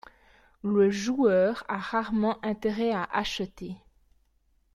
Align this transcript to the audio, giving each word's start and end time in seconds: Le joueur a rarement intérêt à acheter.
Le 0.63 0.89
joueur 0.89 1.63
a 1.67 1.77
rarement 1.77 2.43
intérêt 2.43 2.89
à 2.89 3.03
acheter. 3.03 3.75